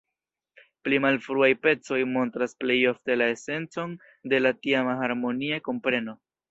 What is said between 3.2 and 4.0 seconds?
la esencon